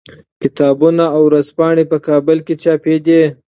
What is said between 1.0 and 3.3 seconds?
او ورځپاڼې په کابل کې چاپېدې.